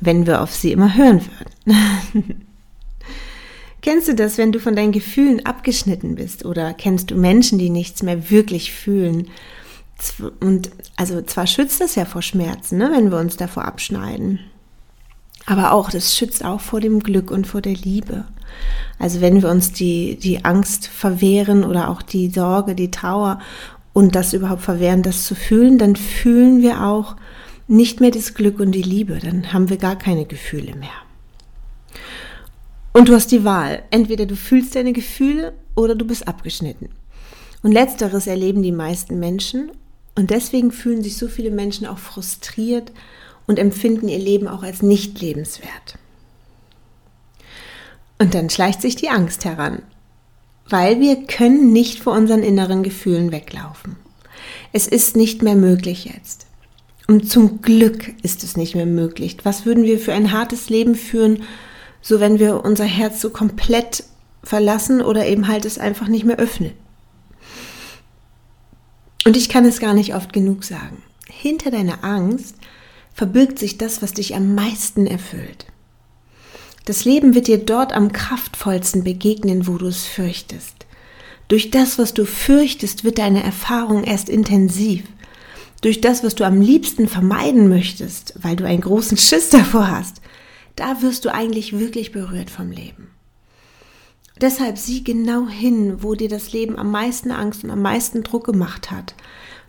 Wenn 0.00 0.26
wir 0.26 0.40
auf 0.40 0.54
sie 0.54 0.72
immer 0.72 0.96
hören 0.96 1.20
würden. 1.66 2.47
kennst 3.88 4.06
du 4.06 4.14
das, 4.14 4.36
wenn 4.36 4.52
du 4.52 4.60
von 4.60 4.76
deinen 4.76 4.92
Gefühlen 4.92 5.46
abgeschnitten 5.46 6.14
bist? 6.14 6.44
Oder 6.44 6.74
kennst 6.74 7.10
du 7.10 7.14
Menschen, 7.14 7.58
die 7.58 7.70
nichts 7.70 8.02
mehr 8.02 8.28
wirklich 8.28 8.70
fühlen? 8.70 9.28
Und 10.40 10.68
also 10.96 11.22
zwar 11.22 11.46
schützt 11.46 11.80
das 11.80 11.94
ja 11.94 12.04
vor 12.04 12.20
Schmerzen, 12.20 12.76
ne, 12.76 12.90
wenn 12.92 13.10
wir 13.10 13.16
uns 13.16 13.38
davor 13.38 13.64
abschneiden. 13.64 14.40
Aber 15.46 15.72
auch, 15.72 15.88
das 15.88 16.14
schützt 16.14 16.44
auch 16.44 16.60
vor 16.60 16.80
dem 16.80 17.00
Glück 17.00 17.30
und 17.30 17.46
vor 17.46 17.62
der 17.62 17.72
Liebe. 17.72 18.26
Also 18.98 19.22
wenn 19.22 19.40
wir 19.40 19.48
uns 19.48 19.72
die, 19.72 20.16
die 20.16 20.44
Angst 20.44 20.86
verwehren 20.86 21.64
oder 21.64 21.88
auch 21.88 22.02
die 22.02 22.28
Sorge, 22.28 22.74
die 22.74 22.90
Trauer 22.90 23.40
und 23.94 24.14
das 24.14 24.34
überhaupt 24.34 24.60
verwehren, 24.60 25.02
das 25.02 25.24
zu 25.24 25.34
fühlen, 25.34 25.78
dann 25.78 25.96
fühlen 25.96 26.60
wir 26.60 26.84
auch 26.84 27.16
nicht 27.68 28.02
mehr 28.02 28.10
das 28.10 28.34
Glück 28.34 28.60
und 28.60 28.72
die 28.72 28.82
Liebe. 28.82 29.18
Dann 29.18 29.54
haben 29.54 29.70
wir 29.70 29.78
gar 29.78 29.96
keine 29.96 30.26
Gefühle 30.26 30.76
mehr. 30.76 31.07
Und 32.92 33.08
du 33.08 33.14
hast 33.14 33.30
die 33.30 33.44
Wahl. 33.44 33.82
Entweder 33.90 34.26
du 34.26 34.36
fühlst 34.36 34.74
deine 34.74 34.92
Gefühle 34.92 35.52
oder 35.74 35.94
du 35.94 36.04
bist 36.04 36.26
abgeschnitten. 36.26 36.88
Und 37.62 37.72
letzteres 37.72 38.26
erleben 38.26 38.62
die 38.62 38.72
meisten 38.72 39.18
Menschen. 39.18 39.70
Und 40.14 40.30
deswegen 40.30 40.72
fühlen 40.72 41.02
sich 41.02 41.16
so 41.16 41.28
viele 41.28 41.50
Menschen 41.50 41.86
auch 41.86 41.98
frustriert 41.98 42.92
und 43.46 43.58
empfinden 43.58 44.08
ihr 44.08 44.18
Leben 44.18 44.48
auch 44.48 44.62
als 44.62 44.82
nicht 44.82 45.20
lebenswert. 45.20 45.98
Und 48.18 48.34
dann 48.34 48.50
schleicht 48.50 48.82
sich 48.82 48.96
die 48.96 49.10
Angst 49.10 49.44
heran, 49.44 49.82
weil 50.68 51.00
wir 51.00 51.24
können 51.26 51.72
nicht 51.72 52.00
vor 52.00 52.14
unseren 52.14 52.42
inneren 52.42 52.82
Gefühlen 52.82 53.30
weglaufen. 53.30 53.96
Es 54.72 54.86
ist 54.86 55.16
nicht 55.16 55.42
mehr 55.42 55.54
möglich 55.54 56.04
jetzt. 56.04 56.46
Und 57.06 57.30
zum 57.30 57.62
Glück 57.62 58.12
ist 58.22 58.44
es 58.44 58.56
nicht 58.56 58.74
mehr 58.74 58.86
möglich. 58.86 59.38
Was 59.44 59.64
würden 59.64 59.84
wir 59.84 59.98
für 59.98 60.12
ein 60.12 60.32
hartes 60.32 60.68
Leben 60.68 60.94
führen, 60.94 61.42
so 62.00 62.20
wenn 62.20 62.38
wir 62.38 62.64
unser 62.64 62.84
Herz 62.84 63.20
so 63.20 63.30
komplett 63.30 64.04
verlassen 64.42 65.02
oder 65.02 65.26
eben 65.26 65.48
halt 65.48 65.64
es 65.64 65.78
einfach 65.78 66.08
nicht 66.08 66.24
mehr 66.24 66.38
öffnen? 66.38 66.72
Und 69.24 69.36
ich 69.36 69.48
kann 69.48 69.64
es 69.64 69.80
gar 69.80 69.94
nicht 69.94 70.14
oft 70.14 70.32
genug 70.32 70.64
sagen. 70.64 71.02
Hinter 71.26 71.70
deiner 71.70 72.02
Angst 72.02 72.56
verbirgt 73.12 73.58
sich 73.58 73.78
das, 73.78 74.00
was 74.00 74.12
dich 74.14 74.34
am 74.34 74.54
meisten 74.54 75.06
erfüllt. 75.06 75.66
Das 76.84 77.04
Leben 77.04 77.34
wird 77.34 77.48
dir 77.48 77.58
dort 77.58 77.92
am 77.92 78.12
kraftvollsten 78.12 79.04
begegnen, 79.04 79.66
wo 79.66 79.76
du 79.76 79.86
es 79.86 80.06
fürchtest. 80.06 80.86
Durch 81.48 81.70
das, 81.70 81.98
was 81.98 82.14
du 82.14 82.24
fürchtest, 82.24 83.04
wird 83.04 83.18
deine 83.18 83.42
Erfahrung 83.42 84.04
erst 84.04 84.28
intensiv. 84.28 85.04
Durch 85.82 86.00
das, 86.00 86.24
was 86.24 86.34
du 86.34 86.44
am 86.44 86.60
liebsten 86.60 87.08
vermeiden 87.08 87.68
möchtest, 87.68 88.34
weil 88.40 88.56
du 88.56 88.64
einen 88.64 88.80
großen 88.80 89.16
Schiss 89.16 89.50
davor 89.50 89.90
hast, 89.90 90.22
da 90.78 91.02
wirst 91.02 91.24
du 91.24 91.34
eigentlich 91.34 91.78
wirklich 91.78 92.12
berührt 92.12 92.50
vom 92.50 92.70
Leben. 92.70 93.08
Deshalb 94.40 94.78
sieh 94.78 95.02
genau 95.02 95.48
hin, 95.48 96.02
wo 96.02 96.14
dir 96.14 96.28
das 96.28 96.52
Leben 96.52 96.78
am 96.78 96.90
meisten 96.90 97.32
Angst 97.32 97.64
und 97.64 97.70
am 97.70 97.82
meisten 97.82 98.22
Druck 98.22 98.44
gemacht 98.44 98.90
hat. 98.90 99.14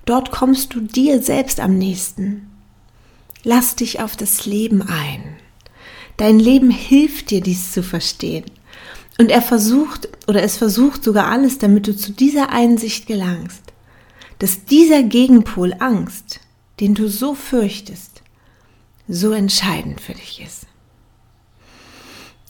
Dort 0.05 0.31
kommst 0.31 0.73
du 0.73 0.81
dir 0.81 1.21
selbst 1.21 1.59
am 1.59 1.77
nächsten. 1.77 2.47
Lass 3.43 3.75
dich 3.75 3.99
auf 3.99 4.15
das 4.15 4.45
Leben 4.45 4.83
ein. 4.83 5.37
Dein 6.17 6.39
Leben 6.39 6.69
hilft 6.69 7.31
dir, 7.31 7.41
dies 7.41 7.71
zu 7.71 7.81
verstehen. 7.81 8.45
Und 9.17 9.31
er 9.31 9.41
versucht 9.41 10.09
oder 10.27 10.43
es 10.43 10.57
versucht 10.57 11.03
sogar 11.03 11.27
alles, 11.27 11.57
damit 11.57 11.87
du 11.87 11.95
zu 11.95 12.11
dieser 12.11 12.49
Einsicht 12.51 13.07
gelangst, 13.07 13.63
dass 14.37 14.65
dieser 14.65 15.03
Gegenpol 15.03 15.75
Angst, 15.79 16.39
den 16.79 16.93
du 16.93 17.09
so 17.09 17.33
fürchtest, 17.33 18.21
so 19.07 19.31
entscheidend 19.31 19.99
für 19.99 20.13
dich 20.13 20.41
ist. 20.41 20.68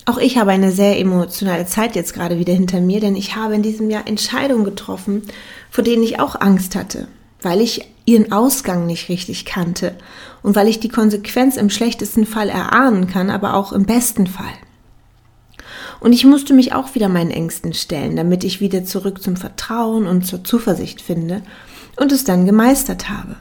Auch 0.10 0.18
ich 0.18 0.38
habe 0.38 0.52
eine 0.52 0.72
sehr 0.72 1.00
emotionale 1.00 1.68
Zeit 1.68 1.96
jetzt 1.96 2.14
gerade 2.14 2.40
wieder 2.40 2.54
hinter 2.54 2.82
mir, 2.82 3.00
denn 3.00 3.16
ich 3.16 3.36
habe 3.36 3.54
in 3.54 3.62
diesem 3.62 3.90
Jahr 3.90 4.08
Entscheidungen 4.08 4.64
getroffen, 4.64 5.22
vor 5.70 5.84
denen 5.84 6.04
ich 6.04 6.20
auch 6.20 6.40
Angst 6.40 6.76
hatte 6.76 7.08
weil 7.42 7.62
ich 7.62 7.86
ihren 8.06 8.32
Ausgang 8.32 8.86
nicht 8.86 9.10
richtig 9.10 9.46
kannte 9.46 9.96
und 10.42 10.56
weil 10.56 10.68
ich 10.68 10.80
die 10.80 10.90
Konsequenz 10.90 11.58
im 11.58 11.70
schlechtesten 11.70 12.26
Fall 12.26 12.50
erahnen 12.50 13.08
kann, 13.08 13.30
aber 13.30 13.54
auch 13.54 13.72
im 13.72 13.86
besten 13.86 14.28
Fall. 14.28 14.46
Und 16.00 16.14
ich 16.14 16.26
musste 16.26 16.54
mich 16.54 16.74
auch 16.74 16.96
wieder 16.96 17.10
meinen 17.10 17.32
Ängsten 17.32 17.74
stellen, 17.74 18.16
damit 18.16 18.44
ich 18.44 18.62
wieder 18.62 18.86
zurück 18.86 19.22
zum 19.22 19.36
Vertrauen 19.36 20.08
und 20.08 20.26
zur 20.26 20.44
Zuversicht 20.44 21.02
finde 21.02 21.42
und 21.98 22.12
es 22.12 22.24
dann 22.24 22.46
gemeistert 22.46 23.10
habe. 23.10 23.36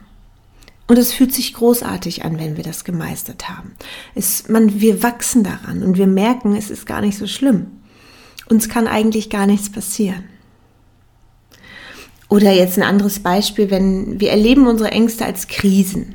Und 0.88 0.98
es 0.98 1.12
fühlt 1.12 1.34
sich 1.34 1.52
großartig 1.52 2.24
an, 2.24 2.38
wenn 2.38 2.56
wir 2.56 2.64
das 2.64 2.82
gemeistert 2.82 3.48
haben. 3.48 3.72
Es, 4.14 4.48
man, 4.48 4.80
wir 4.80 5.02
wachsen 5.02 5.44
daran 5.44 5.82
und 5.82 5.98
wir 5.98 6.06
merken, 6.06 6.56
es 6.56 6.70
ist 6.70 6.86
gar 6.86 7.02
nicht 7.02 7.18
so 7.18 7.26
schlimm. 7.26 7.66
Uns 8.48 8.70
kann 8.70 8.88
eigentlich 8.88 9.28
gar 9.28 9.46
nichts 9.46 9.70
passieren. 9.70 10.24
Oder 12.30 12.52
jetzt 12.52 12.78
ein 12.78 12.84
anderes 12.84 13.20
Beispiel, 13.20 13.70
wenn 13.70 14.18
wir 14.18 14.30
erleben 14.30 14.66
unsere 14.66 14.90
Ängste 14.90 15.26
als 15.26 15.46
Krisen. 15.46 16.14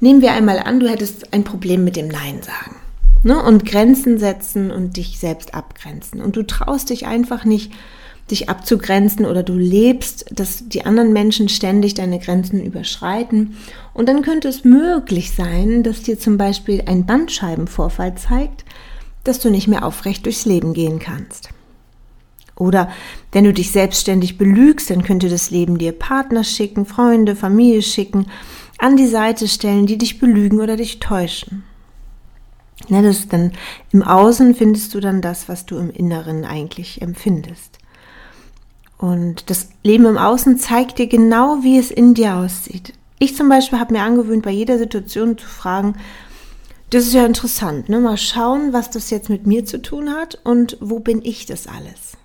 Nehmen 0.00 0.22
wir 0.22 0.32
einmal 0.32 0.58
an, 0.58 0.80
du 0.80 0.88
hättest 0.88 1.32
ein 1.32 1.44
Problem 1.44 1.84
mit 1.84 1.94
dem 1.94 2.08
Nein 2.08 2.42
sagen. 2.42 2.76
Ne? 3.22 3.40
Und 3.40 3.64
Grenzen 3.64 4.18
setzen 4.18 4.72
und 4.72 4.96
dich 4.96 5.18
selbst 5.20 5.54
abgrenzen. 5.54 6.20
Und 6.20 6.36
du 6.36 6.42
traust 6.42 6.90
dich 6.90 7.06
einfach 7.06 7.44
nicht, 7.44 7.72
dich 8.30 8.48
abzugrenzen 8.48 9.26
oder 9.26 9.42
du 9.42 9.54
lebst, 9.54 10.26
dass 10.32 10.68
die 10.68 10.86
anderen 10.86 11.12
Menschen 11.12 11.48
ständig 11.48 11.94
deine 11.94 12.18
Grenzen 12.18 12.64
überschreiten. 12.64 13.56
Und 13.92 14.08
dann 14.08 14.22
könnte 14.22 14.48
es 14.48 14.64
möglich 14.64 15.32
sein, 15.32 15.82
dass 15.82 16.02
dir 16.02 16.18
zum 16.18 16.38
Beispiel 16.38 16.82
ein 16.86 17.04
Bandscheibenvorfall 17.04 18.14
zeigt, 18.14 18.64
dass 19.24 19.40
du 19.40 19.50
nicht 19.50 19.68
mehr 19.68 19.84
aufrecht 19.84 20.24
durchs 20.24 20.46
Leben 20.46 20.72
gehen 20.72 20.98
kannst. 20.98 21.50
Oder 22.56 22.90
wenn 23.32 23.44
du 23.44 23.52
dich 23.52 23.72
selbstständig 23.72 24.38
belügst, 24.38 24.88
dann 24.90 25.02
könnte 25.02 25.28
das 25.28 25.50
Leben 25.50 25.76
dir 25.78 25.92
Partner 25.92 26.44
schicken, 26.44 26.86
Freunde, 26.86 27.34
Familie 27.34 27.82
schicken, 27.82 28.26
an 28.78 28.96
die 28.96 29.08
Seite 29.08 29.48
stellen, 29.48 29.86
die 29.86 29.98
dich 29.98 30.18
belügen 30.18 30.60
oder 30.60 30.76
dich 30.76 31.00
täuschen. 31.00 31.64
Ja, 32.88 33.02
das 33.02 33.28
dann 33.28 33.52
im 33.92 34.02
Außen 34.02 34.54
findest 34.54 34.94
du 34.94 35.00
dann 35.00 35.20
das, 35.20 35.48
was 35.48 35.66
du 35.66 35.76
im 35.76 35.90
Inneren 35.90 36.44
eigentlich 36.44 37.02
empfindest. 37.02 37.78
Und 39.04 39.50
das 39.50 39.68
Leben 39.82 40.06
im 40.06 40.16
Außen 40.16 40.58
zeigt 40.58 40.98
dir 40.98 41.06
genau, 41.06 41.58
wie 41.60 41.76
es 41.76 41.90
in 41.90 42.14
dir 42.14 42.36
aussieht. 42.36 42.94
Ich 43.18 43.36
zum 43.36 43.50
Beispiel 43.50 43.78
habe 43.78 43.92
mir 43.92 44.00
angewöhnt, 44.00 44.42
bei 44.42 44.50
jeder 44.50 44.78
Situation 44.78 45.36
zu 45.36 45.46
fragen, 45.46 45.96
das 46.88 47.04
ist 47.04 47.12
ja 47.12 47.26
interessant, 47.26 47.90
ne? 47.90 48.00
mal 48.00 48.16
schauen, 48.16 48.72
was 48.72 48.88
das 48.88 49.10
jetzt 49.10 49.28
mit 49.28 49.46
mir 49.46 49.66
zu 49.66 49.82
tun 49.82 50.08
hat 50.14 50.38
und 50.42 50.78
wo 50.80 51.00
bin 51.00 51.20
ich 51.22 51.44
das 51.44 51.66
alles. 51.66 52.16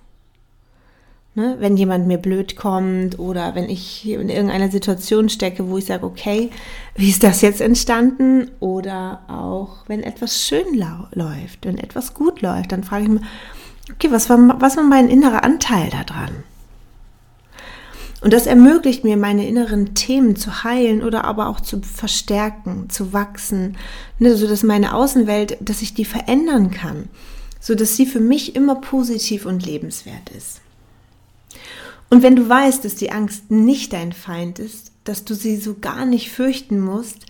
Ne? 1.34 1.56
Wenn 1.58 1.76
jemand 1.76 2.06
mir 2.06 2.16
blöd 2.16 2.56
kommt 2.56 3.18
oder 3.18 3.54
wenn 3.54 3.68
ich 3.68 4.08
in 4.08 4.30
irgendeiner 4.30 4.70
Situation 4.70 5.28
stecke, 5.28 5.68
wo 5.68 5.76
ich 5.76 5.84
sage, 5.84 6.06
okay, 6.06 6.48
wie 6.94 7.10
ist 7.10 7.22
das 7.22 7.42
jetzt 7.42 7.60
entstanden? 7.60 8.50
Oder 8.58 9.20
auch 9.28 9.84
wenn 9.86 10.02
etwas 10.02 10.40
schön 10.40 10.78
läuft, 11.12 11.66
wenn 11.66 11.76
etwas 11.76 12.14
gut 12.14 12.40
läuft, 12.40 12.72
dann 12.72 12.84
frage 12.84 13.02
ich 13.02 13.10
mich, 13.10 13.22
okay, 13.92 14.10
was 14.10 14.30
war, 14.30 14.38
was 14.62 14.78
war 14.78 14.84
mein 14.84 15.10
innerer 15.10 15.44
Anteil 15.44 15.90
daran? 15.90 16.44
Und 18.20 18.32
das 18.34 18.46
ermöglicht 18.46 19.02
mir, 19.02 19.16
meine 19.16 19.48
inneren 19.48 19.94
Themen 19.94 20.36
zu 20.36 20.62
heilen 20.62 21.02
oder 21.02 21.24
aber 21.24 21.48
auch 21.48 21.60
zu 21.60 21.80
verstärken, 21.80 22.90
zu 22.90 23.12
wachsen, 23.12 23.78
ne, 24.18 24.36
so 24.36 24.46
dass 24.46 24.62
meine 24.62 24.94
Außenwelt, 24.94 25.56
dass 25.60 25.80
ich 25.80 25.94
die 25.94 26.04
verändern 26.04 26.70
kann, 26.70 27.08
so 27.60 27.74
dass 27.74 27.96
sie 27.96 28.06
für 28.06 28.20
mich 28.20 28.56
immer 28.56 28.74
positiv 28.74 29.46
und 29.46 29.64
lebenswert 29.64 30.28
ist. 30.36 30.60
Und 32.10 32.22
wenn 32.22 32.36
du 32.36 32.46
weißt, 32.48 32.84
dass 32.84 32.96
die 32.96 33.12
Angst 33.12 33.50
nicht 33.50 33.92
dein 33.92 34.12
Feind 34.12 34.58
ist, 34.58 34.92
dass 35.04 35.24
du 35.24 35.34
sie 35.34 35.56
so 35.56 35.76
gar 35.80 36.04
nicht 36.04 36.30
fürchten 36.30 36.80
musst, 36.80 37.26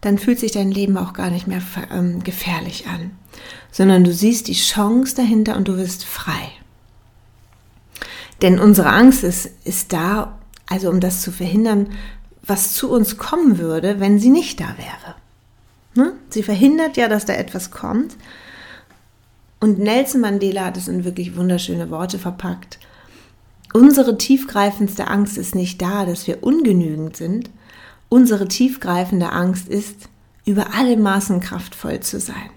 dann 0.00 0.16
fühlt 0.16 0.38
sich 0.38 0.52
dein 0.52 0.70
Leben 0.70 0.96
auch 0.96 1.12
gar 1.12 1.30
nicht 1.30 1.46
mehr 1.46 1.60
ähm, 1.92 2.24
gefährlich 2.24 2.86
an, 2.86 3.10
sondern 3.70 4.04
du 4.04 4.12
siehst 4.12 4.48
die 4.48 4.54
Chance 4.54 5.16
dahinter 5.16 5.56
und 5.56 5.68
du 5.68 5.76
wirst 5.76 6.04
frei. 6.04 6.52
Denn 8.42 8.58
unsere 8.58 8.90
Angst 8.90 9.24
ist, 9.24 9.50
ist 9.64 9.92
da, 9.92 10.38
also 10.68 10.88
um 10.88 11.00
das 11.00 11.22
zu 11.22 11.30
verhindern, 11.30 11.88
was 12.42 12.72
zu 12.72 12.90
uns 12.90 13.16
kommen 13.16 13.58
würde, 13.58 14.00
wenn 14.00 14.18
sie 14.18 14.30
nicht 14.30 14.60
da 14.60 14.74
wäre. 14.76 15.14
Ne? 15.94 16.14
Sie 16.30 16.42
verhindert 16.42 16.96
ja, 16.96 17.08
dass 17.08 17.26
da 17.26 17.34
etwas 17.34 17.70
kommt. 17.70 18.16
Und 19.60 19.78
Nelson 19.78 20.22
Mandela 20.22 20.64
hat 20.66 20.76
es 20.76 20.88
in 20.88 21.04
wirklich 21.04 21.36
wunderschöne 21.36 21.90
Worte 21.90 22.18
verpackt. 22.18 22.78
Unsere 23.72 24.16
tiefgreifendste 24.18 25.06
Angst 25.06 25.36
ist 25.38 25.54
nicht 25.54 25.80
da, 25.82 26.06
dass 26.06 26.26
wir 26.26 26.42
ungenügend 26.42 27.16
sind. 27.16 27.50
Unsere 28.08 28.48
tiefgreifende 28.48 29.30
Angst 29.30 29.68
ist, 29.68 30.08
über 30.44 30.74
alle 30.74 30.96
Maßen 30.96 31.40
kraftvoll 31.40 32.00
zu 32.00 32.18
sein. 32.18 32.50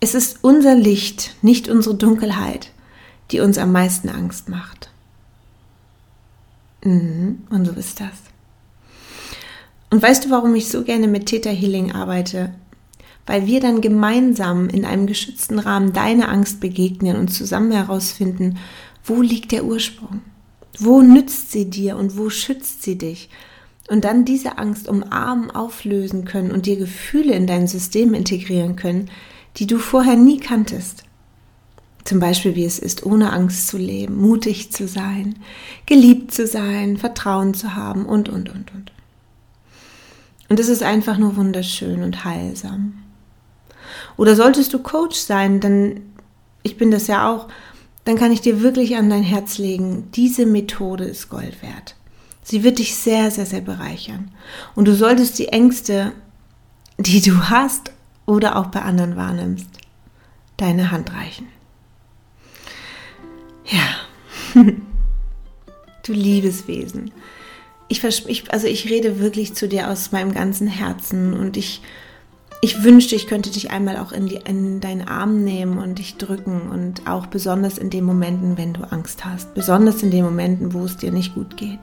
Es 0.00 0.14
ist 0.14 0.38
unser 0.42 0.76
Licht, 0.76 1.34
nicht 1.42 1.68
unsere 1.68 1.96
Dunkelheit, 1.96 2.70
die 3.30 3.40
uns 3.40 3.58
am 3.58 3.72
meisten 3.72 4.08
Angst 4.08 4.48
macht. 4.48 4.90
Mhm, 6.84 7.42
und 7.50 7.64
so 7.66 7.72
ist 7.72 8.00
das. 8.00 8.28
Und 9.90 10.02
weißt 10.02 10.26
du, 10.26 10.30
warum 10.30 10.54
ich 10.54 10.68
so 10.68 10.82
gerne 10.82 11.08
mit 11.08 11.26
Theta 11.26 11.50
Healing 11.50 11.92
arbeite? 11.92 12.54
Weil 13.26 13.46
wir 13.46 13.60
dann 13.60 13.80
gemeinsam 13.80 14.68
in 14.68 14.84
einem 14.84 15.06
geschützten 15.06 15.58
Rahmen 15.58 15.92
deine 15.92 16.28
Angst 16.28 16.60
begegnen 16.60 17.16
und 17.16 17.28
zusammen 17.28 17.72
herausfinden, 17.72 18.58
wo 19.04 19.22
liegt 19.22 19.52
der 19.52 19.64
Ursprung? 19.64 20.20
Wo 20.78 21.02
nützt 21.02 21.50
sie 21.50 21.68
dir 21.68 21.96
und 21.96 22.16
wo 22.16 22.30
schützt 22.30 22.82
sie 22.82 22.96
dich? 22.96 23.30
Und 23.88 24.04
dann 24.04 24.26
diese 24.26 24.58
Angst 24.58 24.86
umarmen, 24.86 25.50
auflösen 25.50 26.26
können 26.26 26.52
und 26.52 26.66
dir 26.66 26.76
Gefühle 26.76 27.34
in 27.34 27.46
dein 27.46 27.66
System 27.66 28.12
integrieren 28.12 28.76
können, 28.76 29.10
die 29.56 29.66
du 29.66 29.78
vorher 29.78 30.16
nie 30.16 30.38
kanntest. 30.38 31.04
Zum 32.08 32.20
Beispiel, 32.20 32.54
wie 32.54 32.64
es 32.64 32.78
ist, 32.78 33.04
ohne 33.04 33.34
Angst 33.34 33.68
zu 33.68 33.76
leben, 33.76 34.16
mutig 34.16 34.72
zu 34.72 34.88
sein, 34.88 35.34
geliebt 35.84 36.32
zu 36.32 36.46
sein, 36.46 36.96
Vertrauen 36.96 37.52
zu 37.52 37.74
haben 37.74 38.06
und, 38.06 38.30
und, 38.30 38.48
und, 38.48 38.72
und. 38.72 38.92
Und 40.48 40.58
es 40.58 40.70
ist 40.70 40.82
einfach 40.82 41.18
nur 41.18 41.36
wunderschön 41.36 42.02
und 42.02 42.24
heilsam. 42.24 42.94
Oder 44.16 44.36
solltest 44.36 44.72
du 44.72 44.78
Coach 44.78 45.18
sein, 45.18 45.60
dann, 45.60 46.00
ich 46.62 46.78
bin 46.78 46.90
das 46.90 47.08
ja 47.08 47.30
auch, 47.30 47.48
dann 48.06 48.16
kann 48.16 48.32
ich 48.32 48.40
dir 48.40 48.62
wirklich 48.62 48.96
an 48.96 49.10
dein 49.10 49.22
Herz 49.22 49.58
legen, 49.58 50.08
diese 50.14 50.46
Methode 50.46 51.04
ist 51.04 51.28
Gold 51.28 51.60
wert. 51.60 51.94
Sie 52.42 52.64
wird 52.64 52.78
dich 52.78 52.96
sehr, 52.96 53.30
sehr, 53.30 53.44
sehr 53.44 53.60
bereichern. 53.60 54.30
Und 54.74 54.88
du 54.88 54.94
solltest 54.94 55.38
die 55.38 55.48
Ängste, 55.48 56.12
die 56.96 57.20
du 57.20 57.50
hast 57.50 57.92
oder 58.24 58.56
auch 58.56 58.68
bei 58.68 58.80
anderen 58.80 59.14
wahrnimmst, 59.14 59.68
deine 60.56 60.90
Hand 60.90 61.12
reichen. 61.12 61.48
Ja, 63.68 64.62
du 66.06 66.12
liebes 66.12 66.68
Wesen. 66.68 67.12
Ich, 67.88 68.04
ich, 68.04 68.52
also 68.52 68.66
ich 68.66 68.90
rede 68.90 69.18
wirklich 69.18 69.54
zu 69.54 69.68
dir 69.68 69.90
aus 69.90 70.12
meinem 70.12 70.32
ganzen 70.32 70.66
Herzen 70.66 71.32
und 71.32 71.56
ich 71.56 71.80
ich 72.60 72.82
wünschte, 72.82 73.14
ich 73.14 73.26
könnte 73.26 73.50
dich 73.50 73.70
einmal 73.70 73.96
auch 73.98 74.12
in, 74.12 74.26
die, 74.26 74.40
in 74.44 74.80
deinen 74.80 75.06
Arm 75.06 75.44
nehmen 75.44 75.78
und 75.78 75.98
dich 75.98 76.16
drücken 76.16 76.62
und 76.70 77.06
auch 77.06 77.26
besonders 77.26 77.78
in 77.78 77.90
den 77.90 78.04
Momenten, 78.04 78.58
wenn 78.58 78.74
du 78.74 78.82
Angst 78.90 79.24
hast, 79.24 79.54
besonders 79.54 80.02
in 80.02 80.10
den 80.10 80.24
Momenten, 80.24 80.72
wo 80.72 80.84
es 80.84 80.96
dir 80.96 81.12
nicht 81.12 81.34
gut 81.34 81.56
geht. 81.56 81.78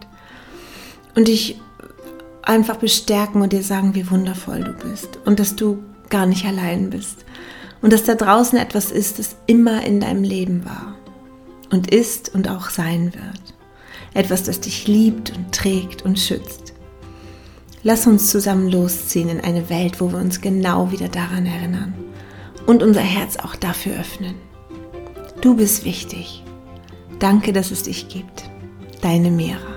Und 1.15 1.29
dich 1.29 1.61
einfach 2.41 2.75
bestärken 2.75 3.41
und 3.41 3.53
dir 3.53 3.63
sagen, 3.63 3.95
wie 3.95 4.09
wundervoll 4.09 4.63
du 4.63 4.73
bist 4.73 5.17
und 5.25 5.39
dass 5.39 5.55
du 5.55 5.81
gar 6.09 6.25
nicht 6.25 6.45
allein 6.45 6.89
bist 6.89 7.25
und 7.81 7.93
dass 7.93 8.03
da 8.03 8.15
draußen 8.15 8.59
etwas 8.59 8.91
ist, 8.91 9.17
das 9.17 9.37
immer 9.47 9.83
in 9.85 10.01
deinem 10.01 10.23
Leben 10.23 10.65
war 10.65 10.95
und 11.75 11.91
ist 11.93 12.33
und 12.33 12.49
auch 12.49 12.69
sein 12.69 13.13
wird. 13.13 13.53
Etwas, 14.13 14.43
das 14.43 14.61
dich 14.61 14.87
liebt 14.87 15.35
und 15.35 15.51
trägt 15.51 16.03
und 16.03 16.17
schützt. 16.17 16.73
Lass 17.83 18.07
uns 18.07 18.31
zusammen 18.31 18.69
losziehen 18.69 19.29
in 19.29 19.41
eine 19.41 19.69
Welt, 19.69 20.01
wo 20.01 20.11
wir 20.11 20.17
uns 20.17 20.41
genau 20.41 20.91
wieder 20.91 21.09
daran 21.09 21.45
erinnern 21.45 21.93
und 22.65 22.81
unser 22.81 23.01
Herz 23.01 23.37
auch 23.37 23.55
dafür 23.55 23.99
öffnen. 23.99 24.35
Du 25.41 25.55
bist 25.55 25.85
wichtig. 25.85 26.43
Danke, 27.19 27.53
dass 27.53 27.71
es 27.71 27.83
dich 27.83 28.07
gibt. 28.07 28.49
Deine 29.01 29.29
Mira. 29.29 29.74